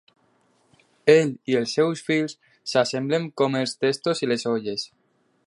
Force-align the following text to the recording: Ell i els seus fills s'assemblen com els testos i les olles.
Ell 1.13 1.33
i 1.53 1.57
els 1.59 1.73
seus 1.79 2.01
fills 2.07 2.35
s'assemblen 2.73 3.29
com 3.43 3.61
els 3.61 3.79
testos 3.87 4.25
i 4.27 4.33
les 4.33 4.49
olles. 4.55 4.89